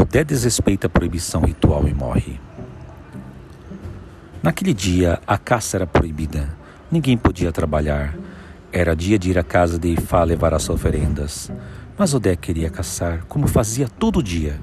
Odé 0.00 0.22
desrespeita 0.22 0.86
a 0.86 0.90
proibição 0.90 1.40
ritual 1.40 1.88
e 1.88 1.92
morre. 1.92 2.38
Naquele 4.40 4.72
dia, 4.72 5.20
a 5.26 5.36
caça 5.36 5.76
era 5.76 5.88
proibida. 5.88 6.56
Ninguém 6.88 7.18
podia 7.18 7.50
trabalhar. 7.50 8.14
Era 8.70 8.94
dia 8.94 9.18
de 9.18 9.30
ir 9.30 9.36
à 9.36 9.42
casa 9.42 9.76
de 9.76 9.88
Ifá 9.88 10.22
levar 10.22 10.54
as 10.54 10.70
oferendas. 10.70 11.50
Mas 11.98 12.14
Odé 12.14 12.36
queria 12.36 12.70
caçar, 12.70 13.24
como 13.28 13.48
fazia 13.48 13.88
todo 13.88 14.22
dia. 14.22 14.60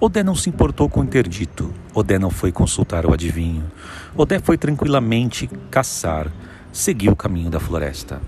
Odé 0.00 0.24
não 0.24 0.34
se 0.34 0.50
importou 0.50 0.88
com 0.88 1.02
o 1.02 1.04
interdito. 1.04 1.72
Odé 1.94 2.18
não 2.18 2.28
foi 2.28 2.50
consultar 2.50 3.06
o 3.06 3.14
adivinho. 3.14 3.62
Odé 4.16 4.40
foi 4.40 4.58
tranquilamente 4.58 5.48
caçar. 5.70 6.32
Seguiu 6.72 7.12
o 7.12 7.16
caminho 7.16 7.48
da 7.48 7.60
floresta. 7.60 8.20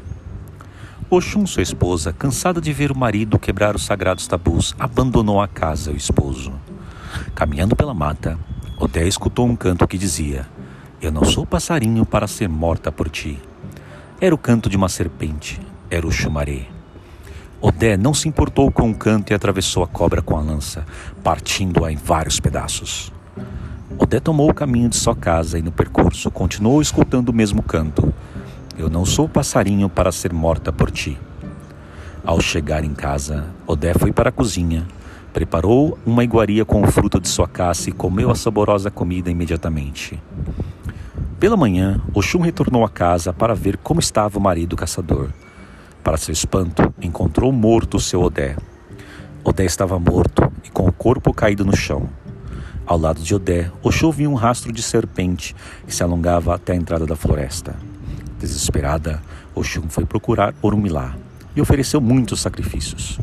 Oxum, 1.12 1.44
sua 1.44 1.64
esposa, 1.64 2.12
cansada 2.12 2.60
de 2.60 2.72
ver 2.72 2.92
o 2.92 2.96
marido 2.96 3.36
quebrar 3.36 3.74
os 3.74 3.84
sagrados 3.84 4.28
tabus, 4.28 4.76
abandonou 4.78 5.42
a 5.42 5.48
casa 5.48 5.90
e 5.90 5.94
o 5.94 5.96
esposo. 5.96 6.52
Caminhando 7.34 7.74
pela 7.74 7.92
mata, 7.92 8.38
Odé 8.78 9.08
escutou 9.08 9.44
um 9.44 9.56
canto 9.56 9.88
que 9.88 9.98
dizia: 9.98 10.46
Eu 11.02 11.10
não 11.10 11.24
sou 11.24 11.44
passarinho 11.44 12.06
para 12.06 12.28
ser 12.28 12.48
morta 12.48 12.92
por 12.92 13.08
ti. 13.08 13.36
Era 14.20 14.32
o 14.32 14.38
canto 14.38 14.70
de 14.70 14.76
uma 14.76 14.88
serpente, 14.88 15.60
era 15.90 16.06
o 16.06 16.12
chumaré. 16.12 16.68
Odé 17.60 17.96
não 17.96 18.14
se 18.14 18.28
importou 18.28 18.70
com 18.70 18.88
o 18.88 18.94
canto 18.94 19.32
e 19.32 19.34
atravessou 19.34 19.82
a 19.82 19.88
cobra 19.88 20.22
com 20.22 20.36
a 20.36 20.40
lança, 20.40 20.86
partindo-a 21.24 21.90
em 21.90 21.96
vários 21.96 22.38
pedaços. 22.38 23.12
Odé 23.98 24.20
tomou 24.20 24.48
o 24.48 24.54
caminho 24.54 24.88
de 24.88 24.96
sua 24.96 25.16
casa 25.16 25.58
e 25.58 25.62
no 25.62 25.72
percurso 25.72 26.30
continuou 26.30 26.80
escutando 26.80 27.30
o 27.30 27.34
mesmo 27.34 27.64
canto. 27.64 28.14
Eu 28.80 28.88
não 28.88 29.04
sou 29.04 29.28
passarinho 29.28 29.90
para 29.90 30.10
ser 30.10 30.32
morta 30.32 30.72
por 30.72 30.90
ti. 30.90 31.18
Ao 32.24 32.40
chegar 32.40 32.82
em 32.82 32.94
casa, 32.94 33.44
Odé 33.66 33.92
foi 33.92 34.10
para 34.10 34.30
a 34.30 34.32
cozinha, 34.32 34.86
preparou 35.34 35.98
uma 36.06 36.24
iguaria 36.24 36.64
com 36.64 36.80
o 36.80 36.90
fruto 36.90 37.20
de 37.20 37.28
sua 37.28 37.46
caça 37.46 37.90
e 37.90 37.92
comeu 37.92 38.30
a 38.30 38.34
saborosa 38.34 38.90
comida 38.90 39.30
imediatamente. 39.30 40.18
Pela 41.38 41.58
manhã, 41.58 42.00
Oxum 42.14 42.40
retornou 42.40 42.82
à 42.82 42.88
casa 42.88 43.34
para 43.34 43.54
ver 43.54 43.76
como 43.76 44.00
estava 44.00 44.38
o 44.38 44.40
marido 44.40 44.76
caçador. 44.76 45.28
Para 46.02 46.16
seu 46.16 46.32
espanto, 46.32 46.94
encontrou 47.02 47.52
morto 47.52 48.00
seu 48.00 48.22
Odé. 48.22 48.56
Odé 49.44 49.66
estava 49.66 49.98
morto 49.98 50.50
e 50.64 50.70
com 50.70 50.86
o 50.86 50.92
corpo 50.92 51.34
caído 51.34 51.66
no 51.66 51.76
chão. 51.76 52.08
Ao 52.86 52.96
lado 52.96 53.20
de 53.20 53.34
Odé, 53.34 53.70
Oxum 53.82 54.10
viu 54.10 54.30
um 54.30 54.34
rastro 54.34 54.72
de 54.72 54.82
serpente 54.82 55.54
que 55.86 55.94
se 55.94 56.02
alongava 56.02 56.54
até 56.54 56.72
a 56.72 56.76
entrada 56.76 57.04
da 57.04 57.14
floresta. 57.14 57.89
Desesperada, 58.40 59.22
Oxum 59.54 59.90
foi 59.90 60.06
procurar 60.06 60.54
Orumilá 60.62 61.14
e 61.54 61.60
ofereceu 61.60 62.00
muitos 62.00 62.40
sacrifícios. 62.40 63.18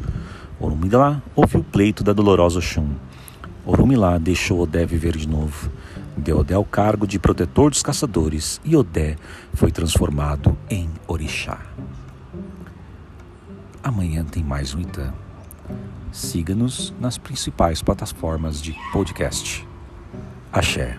Orumilá 0.60 1.24
ouviu 1.36 1.62
o 1.62 1.64
pleito 1.64 2.04
da 2.04 2.14
dolorosa 2.14 2.60
Oxum. 2.60 2.88
Orumilá 3.66 4.20
deixou 4.20 4.60
Odé 4.60 4.86
viver 4.86 5.18
de 5.18 5.28
novo. 5.28 5.72
Deu 6.16 6.38
Odé 6.38 6.56
o 6.56 6.64
cargo 6.64 7.08
de 7.08 7.18
protetor 7.18 7.72
dos 7.72 7.82
caçadores 7.82 8.62
e 8.64 8.76
Odé 8.76 9.16
foi 9.54 9.72
transformado 9.72 10.56
em 10.70 10.88
orixá. 11.08 11.60
Amanhã 13.84 14.24
tem 14.24 14.44
mais 14.44 14.76
um 14.76 14.82
Itã. 14.82 15.12
Siga-nos 16.12 16.94
nas 17.00 17.18
principais 17.18 17.82
plataformas 17.82 18.62
de 18.62 18.76
podcast. 18.94 19.68
Axé. 20.52 20.96